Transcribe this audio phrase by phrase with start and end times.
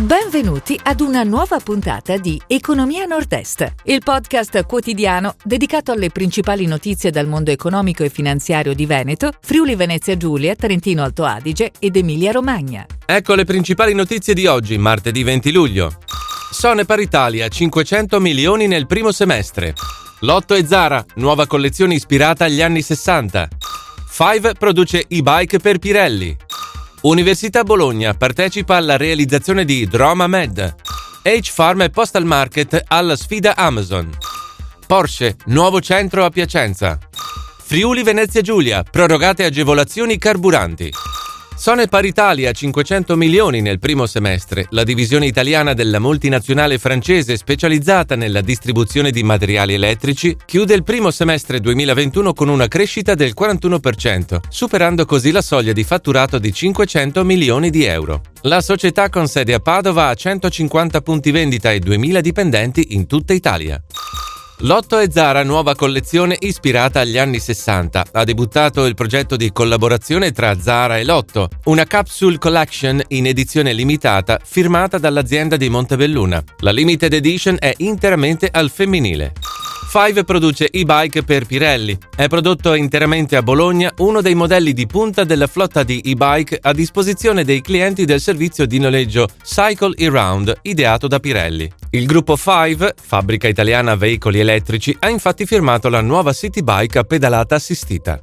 [0.00, 7.10] Benvenuti ad una nuova puntata di Economia Nord-Est, il podcast quotidiano dedicato alle principali notizie
[7.10, 12.32] dal mondo economico e finanziario di Veneto, Friuli Venezia Giulia, Trentino Alto Adige ed Emilia
[12.32, 12.86] Romagna.
[13.04, 15.92] Ecco le principali notizie di oggi, martedì 20 luglio.
[16.50, 19.74] Sone Paritalia, 500 milioni nel primo semestre.
[20.20, 23.48] Lotto e Zara, nuova collezione ispirata agli anni 60.
[24.08, 26.34] Five produce e-bike per Pirelli.
[27.02, 30.74] Università Bologna partecipa alla realizzazione di Droma Med.
[31.22, 34.10] H-Farm e Postal Market alla sfida Amazon.
[34.86, 36.98] Porsche, nuovo centro a Piacenza.
[37.62, 40.92] Friuli Venezia Giulia, prorogate agevolazioni carburanti.
[41.60, 44.64] Sone Paritalia 500 milioni nel primo semestre.
[44.70, 51.10] La divisione italiana della multinazionale francese specializzata nella distribuzione di materiali elettrici chiude il primo
[51.10, 57.22] semestre 2021 con una crescita del 41%, superando così la soglia di fatturato di 500
[57.24, 58.22] milioni di euro.
[58.44, 63.34] La società con sede a Padova ha 150 punti vendita e 2000 dipendenti in tutta
[63.34, 63.78] Italia.
[64.64, 68.04] Lotto e Zara, nuova collezione ispirata agli anni 60.
[68.12, 73.72] Ha debuttato il progetto di collaborazione tra Zara e Lotto, una capsule collection in edizione
[73.72, 76.44] limitata firmata dall'azienda di Montebelluna.
[76.58, 79.32] La limited edition è interamente al femminile.
[79.88, 81.96] Five produce e-bike per Pirelli.
[82.14, 86.72] È prodotto interamente a Bologna uno dei modelli di punta della flotta di e-bike a
[86.74, 91.79] disposizione dei clienti del servizio di noleggio Cycle E-Round, ideato da Pirelli.
[91.92, 97.02] Il gruppo Five, fabbrica italiana veicoli elettrici, ha infatti firmato la nuova City Bike a
[97.02, 98.22] pedalata assistita.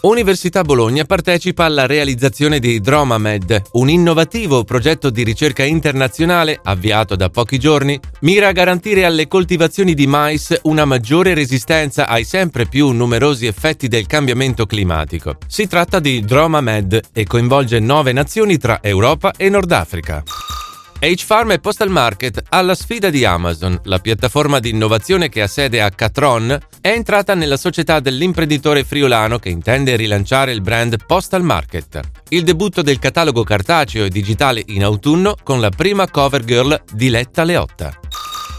[0.00, 7.28] Università Bologna partecipa alla realizzazione di Dromamed, un innovativo progetto di ricerca internazionale avviato da
[7.28, 12.88] pochi giorni, mira a garantire alle coltivazioni di mais una maggiore resistenza ai sempre più
[12.92, 15.36] numerosi effetti del cambiamento climatico.
[15.46, 20.22] Si tratta di Dromamed e coinvolge nove nazioni tra Europa e Nord Africa.
[21.00, 25.80] H-Farm e Postal Market alla sfida di Amazon, la piattaforma di innovazione che ha sede
[25.80, 32.00] a Catron, è entrata nella società dell'imprenditore friulano che intende rilanciare il brand Postal Market.
[32.30, 37.44] Il debutto del catalogo cartaceo e digitale in autunno con la prima cover girl Diletta
[37.44, 38.00] Leotta.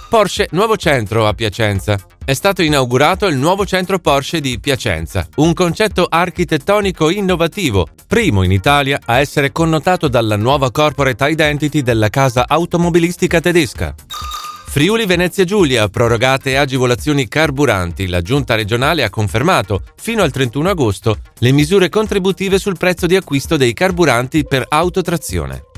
[0.10, 1.96] Porsche Nuovo Centro a Piacenza.
[2.26, 8.52] È stato inaugurato il nuovo centro Porsche di Piacenza, un concetto architettonico innovativo, primo in
[8.52, 13.94] Italia a essere connotato dalla nuova corporate identity della casa automobilistica tedesca.
[14.66, 18.08] Friuli Venezia Giulia, prorogate agevolazioni carburanti.
[18.08, 23.16] La giunta regionale ha confermato, fino al 31 agosto, le misure contributive sul prezzo di
[23.16, 25.66] acquisto dei carburanti per autotrazione.